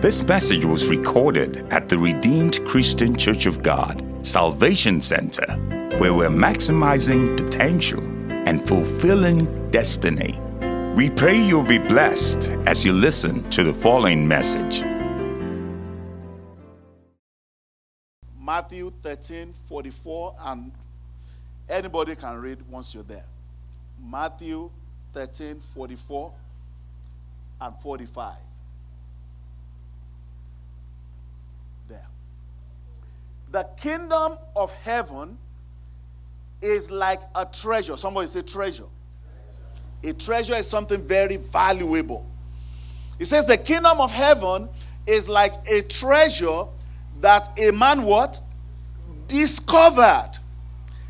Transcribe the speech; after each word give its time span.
This 0.00 0.24
message 0.28 0.64
was 0.64 0.86
recorded 0.86 1.66
at 1.72 1.88
the 1.88 1.98
Redeemed 1.98 2.64
Christian 2.64 3.16
Church 3.16 3.46
of 3.46 3.64
God, 3.64 4.00
Salvation 4.24 5.00
Center, 5.00 5.44
where 5.98 6.14
we're 6.14 6.28
maximizing 6.28 7.36
potential 7.36 8.00
and 8.30 8.64
fulfilling 8.64 9.46
destiny. 9.72 10.38
We 10.94 11.10
pray 11.10 11.36
you'll 11.36 11.64
be 11.64 11.78
blessed 11.78 12.48
as 12.64 12.84
you 12.84 12.92
listen 12.92 13.42
to 13.50 13.64
the 13.64 13.74
following 13.74 14.28
message. 14.28 14.84
Matthew 18.40 18.92
13, 19.02 19.52
44, 19.52 20.36
and 20.42 20.70
anybody 21.68 22.14
can 22.14 22.40
read 22.40 22.62
once 22.70 22.94
you're 22.94 23.02
there. 23.02 23.26
Matthew 24.00 24.70
13, 25.12 25.58
44 25.58 26.32
and 27.62 27.76
45. 27.80 28.47
The 33.50 33.64
kingdom 33.76 34.36
of 34.54 34.72
heaven 34.82 35.38
is 36.60 36.90
like 36.90 37.20
a 37.34 37.46
treasure. 37.46 37.96
Somebody 37.96 38.26
say 38.26 38.42
treasure. 38.42 38.84
A 40.04 40.12
treasure 40.12 40.54
is 40.54 40.68
something 40.68 41.00
very 41.00 41.36
valuable. 41.36 42.30
It 43.18 43.24
says 43.24 43.46
the 43.46 43.56
kingdom 43.56 44.00
of 44.00 44.12
heaven 44.12 44.68
is 45.06 45.28
like 45.28 45.54
a 45.68 45.82
treasure 45.82 46.64
that 47.20 47.58
a 47.58 47.72
man 47.72 48.02
what? 48.02 48.40
Discovered. 49.26 50.32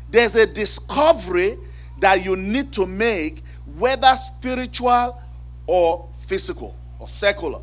There's 0.09 0.35
a 0.35 0.45
discovery 0.45 1.57
that 1.99 2.25
you 2.25 2.35
need 2.35 2.71
to 2.73 2.85
make, 2.85 3.43
whether 3.77 4.15
spiritual 4.15 5.21
or 5.67 6.09
physical 6.17 6.75
or 6.99 7.07
secular. 7.07 7.59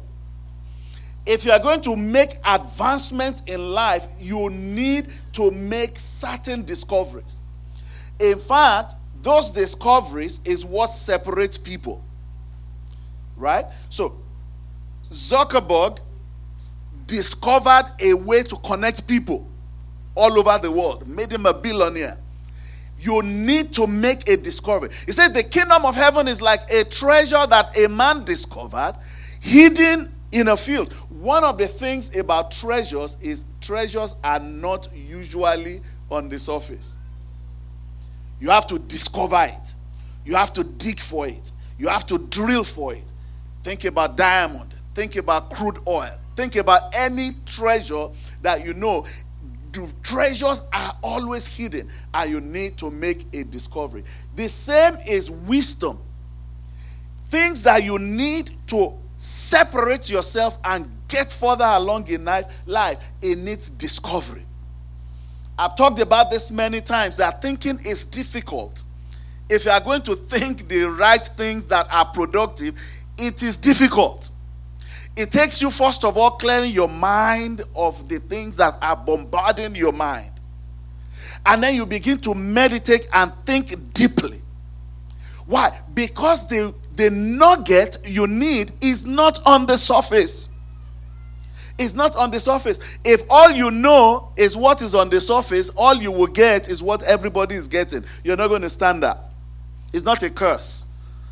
If 1.26 1.44
you 1.44 1.50
are 1.50 1.58
going 1.58 1.80
to 1.82 1.96
make 1.96 2.36
advancement 2.44 3.42
in 3.48 3.72
life, 3.72 4.06
you 4.20 4.48
need 4.50 5.08
to 5.32 5.50
make 5.50 5.98
certain 5.98 6.64
discoveries. 6.64 7.42
In 8.20 8.38
fact, 8.38 8.94
those 9.22 9.50
discoveries 9.50 10.40
is 10.44 10.64
what 10.64 10.88
separates 10.88 11.58
people. 11.58 12.02
Right? 13.36 13.64
So, 13.88 14.16
Zuckerberg 15.10 15.98
discovered 17.06 17.86
a 18.00 18.14
way 18.14 18.42
to 18.44 18.56
connect 18.56 19.06
people 19.06 19.48
all 20.14 20.38
over 20.38 20.58
the 20.60 20.70
world, 20.70 21.06
made 21.08 21.32
him 21.32 21.46
a 21.46 21.52
billionaire. 21.52 22.18
You 22.98 23.22
need 23.22 23.72
to 23.74 23.86
make 23.86 24.28
a 24.28 24.36
discovery. 24.36 24.90
He 25.04 25.12
said 25.12 25.34
the 25.34 25.42
kingdom 25.42 25.84
of 25.84 25.94
heaven 25.94 26.28
is 26.28 26.40
like 26.40 26.60
a 26.70 26.84
treasure 26.84 27.46
that 27.46 27.78
a 27.78 27.88
man 27.88 28.24
discovered 28.24 28.94
hidden 29.40 30.12
in 30.32 30.48
a 30.48 30.56
field. 30.56 30.94
One 31.26 31.42
of 31.42 31.58
the 31.58 31.66
things 31.66 32.16
about 32.16 32.52
treasures 32.52 33.16
is 33.20 33.46
treasures 33.60 34.14
are 34.22 34.38
not 34.38 34.86
usually 34.94 35.80
on 36.08 36.28
the 36.28 36.38
surface. 36.38 36.98
You 38.38 38.50
have 38.50 38.68
to 38.68 38.78
discover 38.78 39.42
it. 39.42 39.74
You 40.24 40.36
have 40.36 40.52
to 40.52 40.62
dig 40.62 41.00
for 41.00 41.26
it. 41.26 41.50
You 41.78 41.88
have 41.88 42.06
to 42.06 42.18
drill 42.18 42.62
for 42.62 42.94
it. 42.94 43.12
Think 43.64 43.86
about 43.86 44.16
diamond. 44.16 44.72
Think 44.94 45.16
about 45.16 45.50
crude 45.50 45.80
oil. 45.88 46.16
Think 46.36 46.54
about 46.54 46.94
any 46.94 47.32
treasure 47.44 48.06
that 48.42 48.64
you 48.64 48.72
know. 48.72 49.04
The 49.72 49.92
treasures 50.04 50.62
are 50.72 50.92
always 51.02 51.48
hidden, 51.48 51.90
and 52.14 52.30
you 52.30 52.40
need 52.40 52.76
to 52.78 52.92
make 52.92 53.26
a 53.34 53.42
discovery. 53.42 54.04
The 54.36 54.48
same 54.48 54.96
is 55.04 55.28
wisdom. 55.28 55.98
Things 57.24 57.64
that 57.64 57.82
you 57.82 57.98
need 57.98 58.52
to 58.68 58.96
separate 59.16 60.10
yourself 60.10 60.58
and 60.64 60.90
get 61.08 61.32
further 61.32 61.64
along 61.64 62.08
in 62.08 62.24
life, 62.66 62.96
in 63.22 63.48
its 63.48 63.68
discovery. 63.68 64.44
I've 65.58 65.74
talked 65.74 65.98
about 66.00 66.30
this 66.30 66.50
many 66.50 66.80
times 66.80 67.16
that 67.16 67.40
thinking 67.40 67.78
is 67.84 68.04
difficult. 68.04 68.82
If 69.48 69.64
you 69.64 69.70
are 69.70 69.80
going 69.80 70.02
to 70.02 70.14
think 70.14 70.68
the 70.68 70.84
right 70.84 71.24
things 71.24 71.64
that 71.66 71.86
are 71.92 72.04
productive, 72.04 72.74
it 73.18 73.42
is 73.42 73.56
difficult. 73.56 74.28
It 75.16 75.30
takes 75.32 75.62
you, 75.62 75.70
first 75.70 76.04
of 76.04 76.18
all, 76.18 76.32
clearing 76.32 76.72
your 76.72 76.88
mind 76.88 77.62
of 77.74 78.06
the 78.08 78.18
things 78.18 78.56
that 78.58 78.76
are 78.82 78.96
bombarding 78.96 79.74
your 79.74 79.92
mind. 79.92 80.32
And 81.46 81.62
then 81.62 81.74
you 81.74 81.86
begin 81.86 82.18
to 82.18 82.34
meditate 82.34 83.08
and 83.14 83.32
think 83.46 83.94
deeply. 83.94 84.42
Why? 85.46 85.78
Because 85.94 86.48
the, 86.48 86.74
the 86.96 87.10
nugget 87.10 87.98
you 88.04 88.26
need 88.26 88.72
is 88.80 89.06
not 89.06 89.38
on 89.46 89.66
the 89.66 89.76
surface. 89.76 90.52
It's 91.78 91.94
not 91.94 92.16
on 92.16 92.30
the 92.30 92.40
surface. 92.40 92.78
If 93.04 93.22
all 93.28 93.50
you 93.50 93.70
know 93.70 94.32
is 94.36 94.56
what 94.56 94.80
is 94.80 94.94
on 94.94 95.10
the 95.10 95.20
surface, 95.20 95.70
all 95.76 95.94
you 95.94 96.10
will 96.10 96.26
get 96.26 96.70
is 96.70 96.82
what 96.82 97.02
everybody 97.02 97.54
is 97.54 97.68
getting. 97.68 98.04
You're 98.24 98.36
not 98.36 98.48
going 98.48 98.62
to 98.62 98.70
stand 98.70 99.04
up. 99.04 99.34
It's 99.92 100.04
not 100.04 100.22
a 100.22 100.30
curse. 100.30 100.84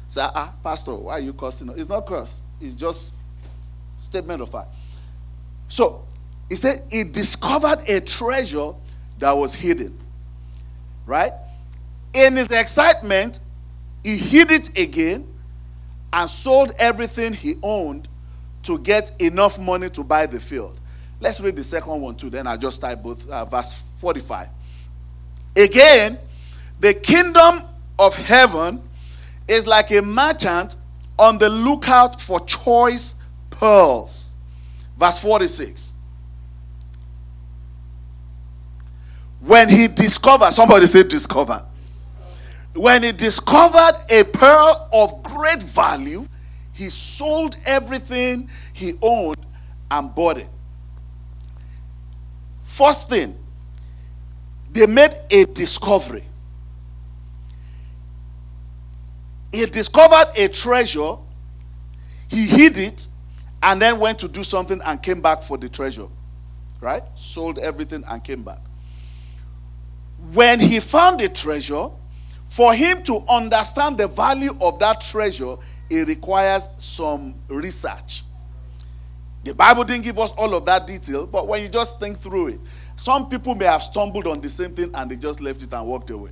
Say, 0.06 0.20
ah, 0.22 0.54
Pastor, 0.62 0.94
why 0.94 1.14
are 1.14 1.20
you 1.20 1.32
cursing? 1.32 1.70
It's 1.76 1.88
not 1.88 2.06
curse. 2.06 2.42
It's 2.60 2.74
just 2.74 3.14
statement 3.96 4.42
of 4.42 4.50
fact. 4.50 4.68
So 5.68 6.04
he 6.50 6.56
said 6.56 6.82
he 6.90 7.04
discovered 7.04 7.88
a 7.88 8.00
treasure 8.00 8.72
that 9.18 9.32
was 9.32 9.54
hidden. 9.54 9.98
Right? 11.06 11.32
In 12.12 12.36
his 12.36 12.50
excitement, 12.50 13.40
he 14.02 14.18
hid 14.18 14.50
it 14.50 14.78
again 14.78 15.26
and 16.14 16.30
sold 16.30 16.72
everything 16.78 17.32
he 17.32 17.56
owned 17.60 18.08
to 18.62 18.78
get 18.78 19.10
enough 19.20 19.58
money 19.58 19.90
to 19.90 20.04
buy 20.04 20.26
the 20.26 20.38
field. 20.38 20.80
Let's 21.20 21.40
read 21.40 21.56
the 21.56 21.64
second 21.64 22.00
one 22.00 22.14
too, 22.14 22.30
then 22.30 22.46
I'll 22.46 22.56
just 22.56 22.80
type 22.80 23.02
both, 23.02 23.28
uh, 23.28 23.44
verse 23.44 23.92
45. 23.98 24.48
Again, 25.56 26.18
the 26.78 26.94
kingdom 26.94 27.62
of 27.98 28.16
heaven 28.16 28.80
is 29.48 29.66
like 29.66 29.90
a 29.90 30.00
merchant 30.02 30.76
on 31.18 31.36
the 31.38 31.48
lookout 31.48 32.20
for 32.20 32.40
choice 32.46 33.22
pearls. 33.50 34.34
Verse 34.96 35.18
46. 35.18 35.94
When 39.40 39.68
he 39.68 39.88
discovers, 39.88 40.54
somebody 40.54 40.86
said 40.86 41.08
discover. 41.08 41.64
When 42.74 43.04
he 43.04 43.12
discovered 43.12 44.00
a 44.10 44.24
pearl 44.24 44.88
of 44.92 45.22
great 45.22 45.62
value, 45.62 46.26
he 46.72 46.88
sold 46.88 47.56
everything 47.64 48.48
he 48.72 48.94
owned 49.00 49.38
and 49.90 50.12
bought 50.12 50.38
it. 50.38 50.48
First 52.62 53.08
thing, 53.08 53.38
they 54.72 54.86
made 54.86 55.14
a 55.30 55.44
discovery. 55.44 56.24
He 59.52 59.64
discovered 59.66 60.32
a 60.36 60.48
treasure, 60.48 61.14
he 62.28 62.46
hid 62.46 62.76
it, 62.76 63.06
and 63.62 63.80
then 63.80 64.00
went 64.00 64.18
to 64.18 64.28
do 64.28 64.42
something 64.42 64.80
and 64.84 65.00
came 65.00 65.20
back 65.20 65.40
for 65.40 65.56
the 65.56 65.68
treasure. 65.68 66.08
Right? 66.80 67.04
Sold 67.14 67.60
everything 67.60 68.02
and 68.08 68.22
came 68.22 68.42
back. 68.42 68.58
When 70.32 70.58
he 70.58 70.80
found 70.80 71.20
the 71.20 71.28
treasure, 71.28 71.88
for 72.46 72.74
him 72.74 73.02
to 73.04 73.24
understand 73.28 73.98
the 73.98 74.06
value 74.06 74.56
of 74.60 74.78
that 74.78 75.00
treasure, 75.00 75.56
it 75.90 76.06
requires 76.06 76.68
some 76.78 77.34
research. 77.48 78.22
The 79.44 79.54
Bible 79.54 79.84
didn't 79.84 80.04
give 80.04 80.18
us 80.18 80.32
all 80.32 80.54
of 80.54 80.64
that 80.66 80.86
detail, 80.86 81.26
but 81.26 81.46
when 81.46 81.62
you 81.62 81.68
just 81.68 82.00
think 82.00 82.18
through 82.18 82.48
it, 82.48 82.60
some 82.96 83.28
people 83.28 83.54
may 83.54 83.66
have 83.66 83.82
stumbled 83.82 84.26
on 84.26 84.40
the 84.40 84.48
same 84.48 84.74
thing 84.74 84.90
and 84.94 85.10
they 85.10 85.16
just 85.16 85.40
left 85.40 85.62
it 85.62 85.72
and 85.72 85.86
walked 85.86 86.10
away. 86.10 86.30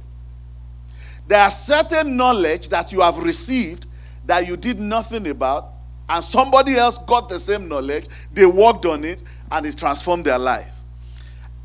There 1.27 1.41
are 1.41 1.51
certain 1.51 2.17
knowledge 2.17 2.69
that 2.71 2.93
you 2.93 3.01
have 3.01 3.23
received 3.23 3.87
that 4.27 4.47
you 4.47 4.57
did 4.57 4.79
nothing 4.79 5.29
about, 5.29 5.69
and 6.09 6.23
somebody 6.23 6.77
else 6.77 6.99
got 6.99 7.29
the 7.29 7.39
same 7.39 7.69
knowledge, 7.69 8.07
they 8.33 8.47
worked 8.47 8.87
on 8.87 9.05
it, 9.05 9.23
and 9.51 9.67
it 9.67 9.77
transformed 9.77 10.25
their 10.25 10.39
life. 10.39 10.81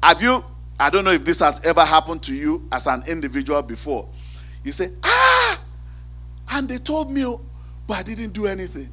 Have 0.02 0.22
you, 0.22 0.44
I 0.80 0.90
don't 0.90 1.06
know 1.06 1.12
if 1.12 1.24
this 1.24 1.40
has 1.40 1.64
ever 1.66 1.84
happened 1.84 2.24
to 2.24 2.34
you 2.34 2.68
as 2.72 2.88
an 2.88 3.04
individual 3.08 3.62
before. 3.62 4.08
You 4.68 4.74
say, 4.74 4.92
ah, 5.02 5.64
and 6.52 6.68
they 6.68 6.78
told 6.78 7.10
me, 7.10 7.25
oh, 7.25 7.40
but 7.88 8.00
I 8.00 8.04
didn't 8.04 8.31
do 8.31 8.48
anything. 8.48 8.90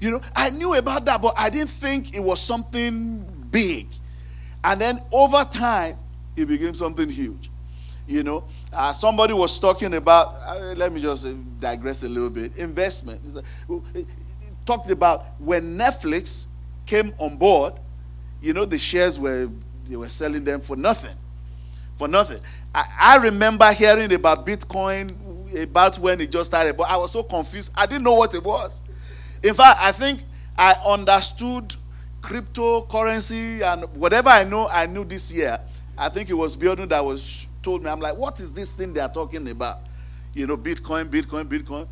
You 0.00 0.10
know, 0.10 0.20
I 0.34 0.50
knew 0.50 0.74
about 0.74 1.04
that, 1.04 1.22
but 1.22 1.34
I 1.38 1.50
didn't 1.50 1.70
think 1.70 2.16
it 2.16 2.18
was 2.18 2.40
something 2.40 3.24
big. 3.48 3.86
And 4.64 4.80
then 4.80 5.00
over 5.12 5.44
time, 5.44 5.96
it 6.34 6.46
became 6.46 6.74
something 6.74 7.08
huge. 7.08 7.48
You 8.08 8.24
know, 8.24 8.42
uh, 8.72 8.92
somebody 8.92 9.32
was 9.34 9.56
talking 9.60 9.94
about, 9.94 10.34
uh, 10.44 10.74
let 10.76 10.92
me 10.92 11.00
just 11.00 11.26
uh, 11.26 11.32
digress 11.60 12.02
a 12.02 12.08
little 12.08 12.28
bit, 12.30 12.56
investment. 12.56 13.20
He 13.94 14.04
talked 14.66 14.90
about 14.90 15.26
when 15.38 15.78
Netflix 15.78 16.48
came 16.86 17.14
on 17.18 17.36
board, 17.36 17.74
you 18.40 18.52
know, 18.52 18.64
the 18.64 18.78
shares 18.78 19.16
were, 19.16 19.48
they 19.88 19.94
were 19.94 20.08
selling 20.08 20.42
them 20.42 20.60
for 20.60 20.74
nothing. 20.74 21.14
For 21.94 22.08
nothing. 22.08 22.40
I, 22.74 22.84
I 23.00 23.16
remember 23.18 23.70
hearing 23.72 24.12
about 24.12 24.46
Bitcoin 24.46 25.10
about 25.60 25.98
when 25.98 26.20
it 26.20 26.30
just 26.30 26.50
started, 26.50 26.76
but 26.76 26.90
I 26.90 26.96
was 26.96 27.12
so 27.12 27.22
confused. 27.22 27.72
I 27.76 27.86
didn't 27.86 28.04
know 28.04 28.14
what 28.14 28.34
it 28.34 28.42
was. 28.42 28.80
In 29.42 29.54
fact, 29.54 29.78
I 29.82 29.92
think 29.92 30.20
I 30.56 30.74
understood 30.86 31.74
cryptocurrency 32.22 33.60
and 33.60 33.84
whatever 33.96 34.30
I 34.30 34.44
know, 34.44 34.68
I 34.68 34.86
knew 34.86 35.04
this 35.04 35.30
year. 35.32 35.60
I 35.98 36.08
think 36.08 36.30
it 36.30 36.34
was 36.34 36.56
Biodun 36.56 36.88
that 36.88 37.04
was 37.04 37.48
told 37.62 37.82
me. 37.82 37.90
I'm 37.90 38.00
like, 38.00 38.16
what 38.16 38.40
is 38.40 38.52
this 38.52 38.72
thing 38.72 38.94
they 38.94 39.00
are 39.00 39.12
talking 39.12 39.46
about? 39.48 39.80
You 40.32 40.46
know, 40.46 40.56
Bitcoin, 40.56 41.10
Bitcoin, 41.10 41.44
Bitcoin. 41.44 41.86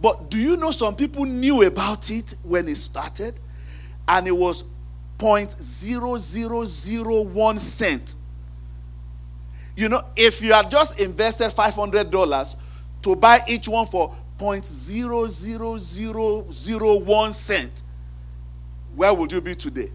But 0.00 0.30
do 0.30 0.38
you 0.38 0.56
know 0.56 0.70
some 0.70 0.96
people 0.96 1.24
knew 1.24 1.64
about 1.64 2.08
it 2.10 2.36
when 2.42 2.68
it 2.68 2.76
started? 2.76 3.34
And 4.06 4.28
it 4.28 4.36
was 4.36 4.64
0.0001 5.18 7.58
cent. 7.58 8.14
You 9.78 9.88
know, 9.88 10.02
if 10.16 10.42
you 10.42 10.52
had 10.52 10.72
just 10.72 10.98
invested 10.98 11.52
$500 11.52 12.56
to 13.02 13.14
buy 13.14 13.38
each 13.46 13.68
one 13.68 13.86
for 13.86 14.12
0.00001 14.36 17.32
cent, 17.32 17.84
where 18.96 19.14
would 19.14 19.30
you 19.30 19.40
be 19.40 19.54
today? 19.54 19.90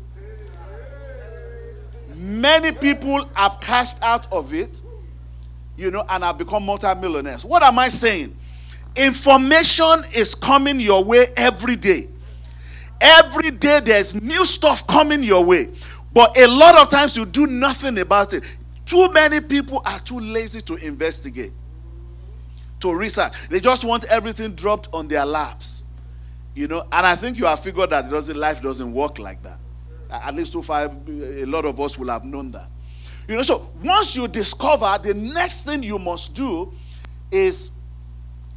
Many 2.16 2.72
people 2.72 3.26
have 3.34 3.60
cashed 3.60 3.98
out 4.02 4.32
of 4.32 4.54
it, 4.54 4.82
you 5.76 5.92
know, 5.92 6.06
and 6.10 6.24
have 6.24 6.38
become 6.38 6.66
multimillionaires. 6.66 7.44
What 7.44 7.62
am 7.62 7.78
I 7.78 7.90
saying? 7.90 8.34
Information 8.96 10.06
is 10.16 10.34
coming 10.34 10.80
your 10.80 11.04
way 11.04 11.26
every 11.36 11.76
day. 11.76 12.08
Every 13.02 13.52
day 13.52 13.82
there's 13.84 14.16
new 14.22 14.46
stuff 14.46 14.88
coming 14.88 15.24
your 15.24 15.44
way. 15.44 15.68
But 16.14 16.40
a 16.40 16.48
lot 16.48 16.82
of 16.82 16.88
times 16.90 17.18
you 17.18 17.26
do 17.26 17.48
nothing 17.48 18.00
about 18.00 18.32
it. 18.32 18.46
Too 18.86 19.12
many 19.12 19.42
people 19.42 19.82
are 19.86 20.00
too 20.00 20.20
lazy 20.20 20.62
to 20.62 20.76
investigate, 20.76 21.52
to 22.80 22.94
research. 22.94 23.32
They 23.50 23.60
just 23.60 23.86
want 23.86 24.06
everything 24.06 24.54
dropped 24.54 24.90
on 24.94 25.08
their 25.08 25.26
laps. 25.26 25.84
You 26.56 26.68
know, 26.68 26.82
and 26.82 27.06
I 27.06 27.16
think 27.16 27.40
you 27.40 27.46
have 27.46 27.60
figured 27.62 27.90
that 27.90 28.10
doesn't, 28.10 28.38
life 28.38 28.62
doesn't 28.62 28.94
work 28.94 29.18
like 29.20 29.42
that. 29.44 29.60
At 30.12 30.36
least 30.36 30.52
so 30.52 30.62
far, 30.62 30.92
a 31.08 31.46
lot 31.46 31.66
of 31.66 31.80
us 31.80 31.98
will 31.98 32.10
have 32.10 32.24
known 32.24 32.52
that. 32.52 32.70
You 33.28 33.38
know, 33.38 33.42
so 33.42 33.70
once 33.84 34.16
you 34.16 34.28
discover, 34.28 34.98
the 35.02 35.14
next 35.14 35.64
thing 35.64 35.82
you 35.82 35.98
must 35.98 36.36
do 36.36 36.72
is 37.32 37.72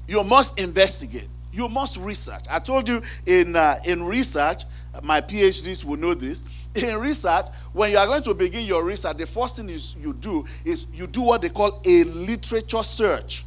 you 0.07 0.23
must 0.25 0.59
investigate. 0.59 1.29
You 1.53 1.69
must 1.69 1.97
research. 1.99 2.45
I 2.51 2.59
told 2.59 2.89
you 2.89 3.01
in, 3.25 3.57
uh, 3.57 3.81
in 3.85 4.03
research, 4.03 4.65
my 5.03 5.21
PhDs 5.21 5.85
will 5.85 5.97
know 5.97 6.13
this. 6.13 6.45
In 6.77 6.99
research, 6.99 7.47
when 7.73 7.91
you 7.91 7.99
are 7.99 8.07
going 8.07 8.23
to 8.25 8.35
begin 8.35 8.67
your 8.67 8.85
research, 8.85 9.17
the 9.17 9.27
first 9.27 9.57
thing 9.57 9.71
is 9.71 9.97
you 9.97 10.13
do 10.13 10.45
is 10.65 10.87
you 10.93 11.07
do 11.07 11.23
what 11.23 11.41
they 11.41 11.49
call 11.49 11.81
a 11.85 12.05
literature 12.05 12.83
search. 12.83 13.45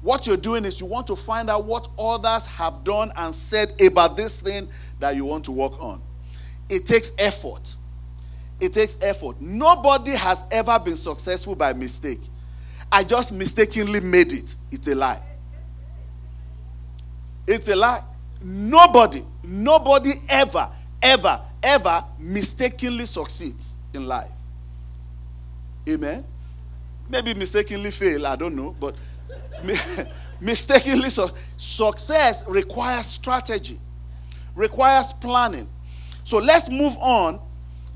What 0.00 0.26
you're 0.26 0.36
doing 0.36 0.64
is 0.64 0.80
you 0.80 0.86
want 0.86 1.06
to 1.08 1.16
find 1.16 1.50
out 1.50 1.64
what 1.64 1.88
others 1.98 2.46
have 2.46 2.84
done 2.84 3.12
and 3.16 3.34
said 3.34 3.80
about 3.80 4.16
this 4.16 4.40
thing 4.40 4.66
that 4.98 5.14
you 5.14 5.24
want 5.24 5.44
to 5.44 5.52
work 5.52 5.80
on. 5.80 6.00
It 6.68 6.86
takes 6.86 7.12
effort. 7.18 7.76
It 8.60 8.72
takes 8.72 8.96
effort. 9.02 9.40
Nobody 9.40 10.12
has 10.12 10.44
ever 10.50 10.78
been 10.78 10.96
successful 10.96 11.54
by 11.54 11.72
mistake. 11.72 12.20
I 12.90 13.04
just 13.04 13.32
mistakenly 13.32 14.00
made 14.00 14.32
it. 14.32 14.56
It's 14.70 14.88
a 14.88 14.94
lie. 14.94 15.22
It's 17.46 17.68
a 17.68 17.76
lie. 17.76 18.02
Nobody, 18.42 19.22
nobody 19.44 20.12
ever, 20.30 20.68
ever, 21.02 21.40
ever 21.62 22.04
mistakenly 22.18 23.06
succeeds 23.06 23.76
in 23.94 24.06
life. 24.06 24.30
Amen. 25.88 26.24
Maybe 27.08 27.34
mistakenly 27.34 27.90
fail, 27.90 28.26
I 28.26 28.36
don't 28.36 28.54
know, 28.56 28.74
but 28.78 28.94
mistakenly 30.40 31.10
so 31.10 31.30
success 31.56 32.46
requires 32.48 33.06
strategy, 33.06 33.78
requires 34.54 35.12
planning. 35.12 35.68
So 36.24 36.38
let's 36.38 36.70
move 36.70 36.96
on. 36.98 37.40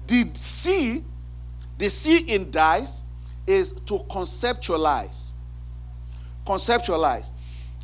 The 0.07 0.29
C, 0.35 1.05
the 1.79 1.89
C 1.89 2.35
in 2.35 2.51
dice 2.51 3.05
is 3.47 3.73
to 3.73 3.99
conceptualize. 4.11 5.31
Conceptualize. 6.45 7.31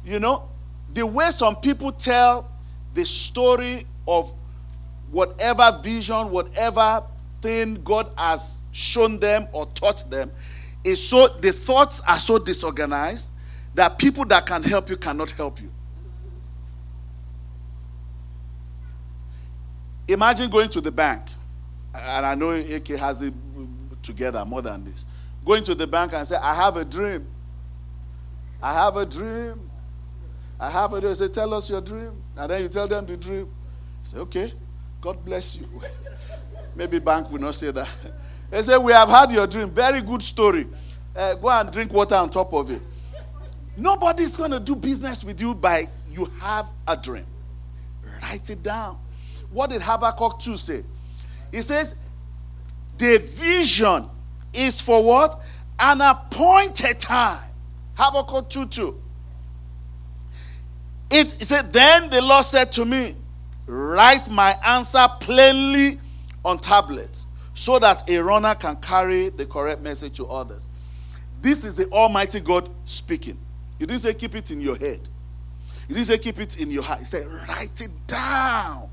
You 0.05 0.21
know, 0.21 0.49
the 0.93 1.07
way 1.07 1.31
some 1.31 1.57
people 1.57 1.93
tell 1.93 2.51
the 2.95 3.05
story 3.05 3.87
of 4.07 4.35
whatever 5.13 5.79
vision, 5.83 6.31
whatever 6.31 7.05
thing 7.41 7.75
God 7.85 8.11
has 8.19 8.63
shown 8.73 9.19
them 9.19 9.47
or 9.53 9.67
taught 9.67 10.11
them 10.11 10.33
is 10.83 11.07
so 11.07 11.29
the 11.29 11.53
thoughts 11.53 12.01
are 12.09 12.19
so 12.19 12.39
disorganized 12.39 13.33
that 13.75 13.99
people 13.99 14.25
that 14.25 14.47
can 14.47 14.63
help 14.63 14.91
you 14.91 14.97
cannot 14.97 15.31
help 15.31 15.61
you. 15.61 15.71
Imagine 20.09 20.51
going 20.51 20.69
to 20.71 20.81
the 20.81 20.91
bank, 20.91 21.23
and 21.95 22.27
I 22.27 22.35
know 22.35 22.51
AK 22.51 22.89
has 22.89 23.23
it 23.23 23.33
together 24.03 24.45
more 24.45 24.61
than 24.61 24.85
this. 24.85 25.07
Going 25.45 25.63
to 25.65 25.75
the 25.75 25.87
bank 25.87 26.13
and 26.13 26.27
say, 26.27 26.37
I 26.37 26.55
have 26.55 26.77
a 26.77 26.85
dream. 26.85 27.27
I 28.63 28.73
have 28.73 28.97
a 28.97 29.07
dream. 29.07 29.71
I 30.59 30.71
have 30.71 30.93
a 30.93 31.01
dream. 31.01 31.15
Say, 31.15 31.29
tell 31.29 31.53
us 31.55 31.71
your 31.71 31.81
dream. 31.81 32.13
And 32.37 32.51
then 32.51 32.63
you 32.63 32.69
tell 32.69 32.87
them 32.87 33.07
the 33.07 33.17
dream. 33.17 33.49
Say, 34.03 34.19
okay, 34.19 34.53
God 35.03 35.23
bless 35.25 35.57
you. 35.57 35.67
Maybe 36.77 36.99
bank 37.01 37.31
will 37.31 37.41
not 37.41 37.57
say 37.57 37.71
that. 37.73 37.89
They 38.51 38.63
say, 38.63 38.79
we 38.79 38.93
have 38.93 39.09
had 39.09 39.33
your 39.33 39.47
dream. 39.47 39.71
Very 39.71 40.01
good 40.01 40.23
story. 40.23 40.67
Uh, 41.15 41.35
go 41.35 41.51
and 41.51 41.71
drink 41.71 41.93
water 41.93 42.15
on 42.15 42.31
top 42.31 42.53
of 42.55 42.71
it. 42.71 42.81
Nobody's 43.77 44.37
going 44.37 44.53
to 44.53 44.61
do 44.61 44.77
business 44.77 45.25
with 45.25 45.41
you 45.41 45.55
by 45.55 45.85
you 46.11 46.27
have 46.41 46.69
a 46.87 46.97
dream. 46.97 47.27
Write 48.23 48.49
it 48.49 48.63
down. 48.63 48.99
What 49.51 49.71
did 49.71 49.83
Habakkuk 49.83 50.39
2 50.39 50.57
say? 50.57 50.85
He 51.51 51.63
says, 51.63 51.97
the 52.97 53.19
vision 53.19 54.07
is 54.55 54.81
for 54.81 55.03
what? 55.03 55.35
An 55.79 56.01
appointed 56.01 57.01
time. 57.01 57.43
Habakkuk 57.97 58.49
2 58.49 58.67
2. 58.67 59.01
It, 61.11 61.35
it 61.41 61.45
said, 61.45 61.73
Then 61.73 62.09
the 62.09 62.23
Lord 62.23 62.45
said 62.45 62.71
to 62.73 62.85
me, 62.85 63.17
Write 63.67 64.29
my 64.29 64.55
answer 64.67 65.05
plainly 65.21 65.99
on 66.45 66.59
tablets 66.59 67.27
so 67.55 67.79
that 67.79 68.09
a 68.09 68.19
runner 68.19 68.55
can 68.55 68.77
carry 68.77 69.29
the 69.29 69.47
correct 69.47 69.81
message 69.83 70.17
to 70.17 70.27
others. 70.27 70.69
This 71.41 71.65
is 71.65 71.77
the 71.77 71.89
Almighty 71.91 72.41
God 72.41 72.69
speaking. 72.85 73.39
He 73.79 73.87
didn't 73.87 74.01
say 74.01 74.15
keep 74.15 74.35
it 74.35 74.51
in 74.51 74.61
your 74.61 74.77
head. 74.77 75.01
He 75.89 75.95
didn't 75.95 76.07
say 76.07 76.19
keep 76.19 76.39
it 76.39 76.61
in 76.61 76.71
your 76.71 76.83
heart. 76.83 77.01
He 77.01 77.05
said 77.05 77.27
write 77.27 77.81
it 77.81 77.91
down. 78.07 78.89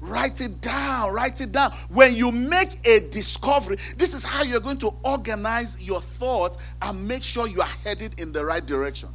Write 0.00 0.40
it 0.40 0.60
down. 0.60 1.12
Write 1.12 1.40
it 1.40 1.52
down. 1.52 1.72
When 1.88 2.14
you 2.14 2.30
make 2.30 2.86
a 2.86 3.00
discovery, 3.10 3.76
this 3.96 4.12
is 4.12 4.22
how 4.22 4.42
you're 4.42 4.60
going 4.60 4.78
to 4.78 4.92
organize 5.02 5.80
your 5.82 6.00
thoughts 6.00 6.58
and 6.82 7.08
make 7.08 7.24
sure 7.24 7.48
you 7.48 7.60
are 7.60 7.74
headed 7.84 8.20
in 8.20 8.32
the 8.32 8.44
right 8.44 8.64
direction. 8.64 9.08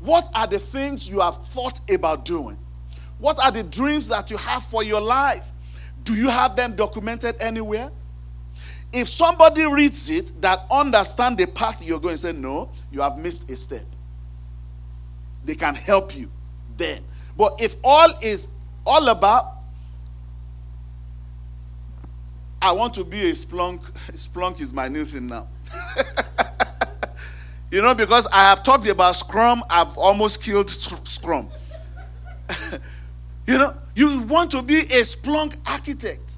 What 0.00 0.28
are 0.34 0.46
the 0.46 0.58
things 0.58 1.10
you 1.10 1.20
have 1.20 1.44
thought 1.44 1.80
about 1.90 2.24
doing? 2.24 2.56
What 3.18 3.38
are 3.42 3.50
the 3.50 3.62
dreams 3.62 4.08
that 4.08 4.30
you 4.30 4.36
have 4.36 4.62
for 4.62 4.82
your 4.82 5.00
life? 5.00 5.50
Do 6.02 6.14
you 6.14 6.28
have 6.28 6.56
them 6.56 6.74
documented 6.76 7.34
anywhere? 7.40 7.90
If 8.92 9.08
somebody 9.08 9.66
reads 9.66 10.08
it 10.08 10.32
that 10.40 10.60
understand 10.70 11.36
the 11.36 11.46
path 11.46 11.84
you're 11.84 12.00
going, 12.00 12.16
say 12.16 12.32
no, 12.32 12.70
you 12.90 13.00
have 13.00 13.18
missed 13.18 13.50
a 13.50 13.56
step. 13.56 13.84
They 15.44 15.54
can 15.54 15.74
help 15.74 16.16
you 16.16 16.30
then. 16.76 17.02
But 17.36 17.60
if 17.60 17.74
all 17.84 18.08
is 18.22 18.48
all 18.86 19.08
about 19.08 19.58
I 22.60 22.72
want 22.72 22.94
to 22.94 23.04
be 23.04 23.28
a 23.28 23.32
Splunk. 23.32 23.80
Splunk 24.12 24.60
is 24.60 24.72
my 24.72 24.88
new 24.88 25.04
thing 25.04 25.28
now. 25.28 25.48
you 27.70 27.80
know, 27.82 27.94
because 27.94 28.26
I 28.32 28.40
have 28.40 28.62
talked 28.62 28.86
about 28.86 29.14
Scrum, 29.14 29.62
I've 29.70 29.96
almost 29.96 30.42
killed 30.42 30.68
Scrum. 30.68 31.48
you 33.48 33.56
know, 33.56 33.74
you 33.94 34.22
want 34.24 34.50
to 34.50 34.60
be 34.60 34.78
a 34.78 35.00
Splunk 35.00 35.56
architect. 35.66 36.36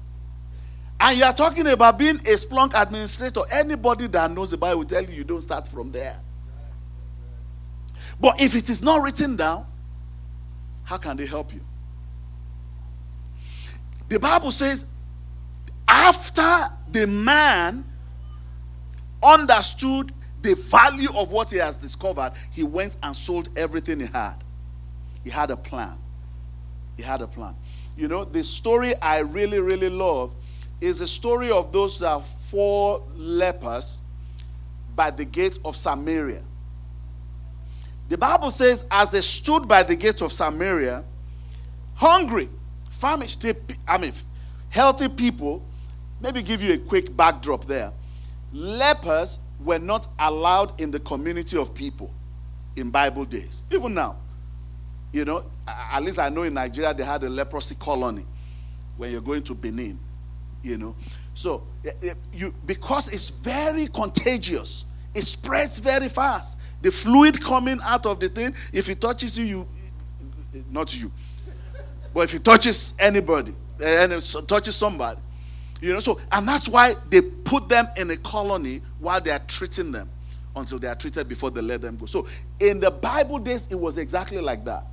And 0.97 1.17
you 1.17 1.25
are 1.25 1.33
talking 1.33 1.67
about 1.67 1.99
being 1.99 2.15
a 2.15 2.35
Splunk 2.37 2.71
administrator. 2.81 3.41
Anybody 3.51 4.07
that 4.07 4.31
knows 4.31 4.51
the 4.51 4.57
Bible 4.57 4.79
will 4.79 4.85
tell 4.85 5.03
you 5.03 5.13
you 5.13 5.23
don't 5.25 5.41
start 5.41 5.67
from 5.67 5.91
there. 5.91 6.17
But 8.17 8.39
if 8.39 8.55
it 8.55 8.69
is 8.69 8.81
not 8.81 9.01
written 9.03 9.35
down, 9.35 9.65
how 10.83 10.97
can 10.97 11.17
they 11.17 11.25
help 11.25 11.53
you? 11.53 11.59
The 14.07 14.17
Bible 14.17 14.51
says 14.51 14.85
after 15.89 16.73
the 16.91 17.07
man 17.07 17.83
understood 19.21 20.13
the 20.43 20.55
value 20.55 21.09
of 21.17 21.33
what 21.33 21.51
he 21.51 21.57
has 21.57 21.77
discovered, 21.77 22.31
he 22.53 22.63
went 22.63 22.95
and 23.03 23.13
sold 23.13 23.49
everything 23.57 23.99
he 23.99 24.05
had. 24.05 24.35
He 25.25 25.29
had 25.29 25.51
a 25.51 25.57
plan. 25.57 25.97
He 27.01 27.07
had 27.07 27.21
a 27.23 27.27
plan. 27.27 27.55
You 27.97 28.07
know, 28.07 28.23
the 28.25 28.43
story 28.43 28.93
I 29.01 29.21
really, 29.21 29.59
really 29.59 29.89
love 29.89 30.35
is 30.79 30.99
the 30.99 31.07
story 31.07 31.49
of 31.49 31.71
those 31.71 32.03
uh, 32.03 32.19
four 32.19 33.01
lepers 33.15 34.01
by 34.95 35.09
the 35.09 35.25
gate 35.25 35.57
of 35.65 35.75
Samaria. 35.75 36.43
The 38.07 38.19
Bible 38.19 38.51
says, 38.51 38.85
as 38.91 39.09
they 39.09 39.21
stood 39.21 39.67
by 39.67 39.81
the 39.81 39.95
gate 39.95 40.21
of 40.21 40.31
Samaria, 40.31 41.03
hungry, 41.95 42.49
famished, 42.91 43.43
I 43.87 43.97
mean, 43.97 44.13
healthy 44.69 45.09
people, 45.09 45.65
maybe 46.21 46.43
give 46.43 46.61
you 46.61 46.75
a 46.75 46.77
quick 46.77 47.17
backdrop 47.17 47.65
there. 47.65 47.91
Lepers 48.53 49.39
were 49.59 49.79
not 49.79 50.05
allowed 50.19 50.79
in 50.79 50.91
the 50.91 50.99
community 50.99 51.57
of 51.57 51.73
people 51.73 52.13
in 52.75 52.91
Bible 52.91 53.25
days. 53.25 53.63
Even 53.71 53.95
now, 53.95 54.17
you 55.11 55.25
know, 55.25 55.45
at 55.91 56.01
least 56.03 56.19
I 56.19 56.29
know 56.29 56.43
in 56.43 56.53
Nigeria 56.53 56.93
they 56.93 57.03
had 57.03 57.23
a 57.23 57.29
leprosy 57.29 57.75
colony 57.75 58.25
when 58.97 59.11
you're 59.11 59.21
going 59.21 59.43
to 59.43 59.55
Benin, 59.55 59.97
you 60.61 60.77
know. 60.77 60.95
So, 61.33 61.63
eh, 61.85 61.91
eh, 62.03 62.13
you 62.33 62.53
because 62.65 63.09
it's 63.11 63.29
very 63.29 63.87
contagious, 63.87 64.85
it 65.15 65.23
spreads 65.23 65.79
very 65.79 66.09
fast. 66.09 66.59
The 66.81 66.91
fluid 66.91 67.41
coming 67.41 67.79
out 67.85 68.05
of 68.05 68.19
the 68.19 68.29
thing, 68.29 68.53
if 68.73 68.89
it 68.89 68.99
touches 68.99 69.37
you, 69.37 69.45
you 69.45 69.67
not 70.69 70.99
you, 70.99 71.11
but 72.13 72.21
if 72.21 72.33
it 72.33 72.43
touches 72.43 72.95
anybody, 72.99 73.53
eh, 73.81 74.03
and 74.03 74.13
it 74.13 74.35
touches 74.47 74.75
somebody, 74.75 75.19
you 75.81 75.93
know. 75.93 75.99
So, 75.99 76.19
and 76.31 76.47
that's 76.47 76.67
why 76.67 76.95
they 77.09 77.21
put 77.21 77.69
them 77.69 77.87
in 77.97 78.11
a 78.11 78.17
colony 78.17 78.81
while 78.99 79.21
they 79.21 79.31
are 79.31 79.41
treating 79.47 79.91
them 79.91 80.09
until 80.55 80.79
they 80.79 80.87
are 80.87 80.95
treated 80.95 81.27
before 81.29 81.49
they 81.49 81.61
let 81.61 81.81
them 81.81 81.95
go. 81.97 82.05
So, 82.05 82.27
in 82.59 82.79
the 82.79 82.91
Bible 82.91 83.39
days, 83.39 83.67
it 83.71 83.75
was 83.79 83.97
exactly 83.97 84.39
like 84.41 84.65
that. 84.65 84.83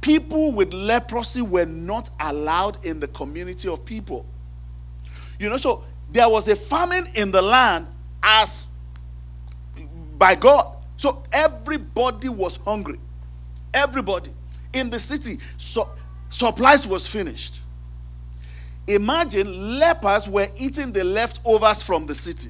People 0.00 0.52
with 0.52 0.72
leprosy 0.72 1.42
were 1.42 1.66
not 1.66 2.10
allowed 2.20 2.84
in 2.84 3.00
the 3.00 3.08
community 3.08 3.68
of 3.68 3.84
people. 3.84 4.24
You 5.38 5.48
know, 5.48 5.56
so 5.56 5.84
there 6.10 6.28
was 6.28 6.48
a 6.48 6.56
famine 6.56 7.04
in 7.16 7.30
the 7.30 7.42
land 7.42 7.86
as 8.22 8.76
by 10.16 10.34
God. 10.34 10.76
So 10.96 11.22
everybody 11.32 12.28
was 12.28 12.56
hungry. 12.56 12.98
Everybody 13.72 14.30
in 14.72 14.90
the 14.90 14.98
city. 14.98 15.38
So 15.56 15.88
supplies 16.28 16.86
was 16.86 17.06
finished. 17.06 17.60
Imagine 18.86 19.78
lepers 19.78 20.28
were 20.28 20.46
eating 20.56 20.92
the 20.92 21.04
leftovers 21.04 21.82
from 21.82 22.06
the 22.06 22.14
city. 22.14 22.48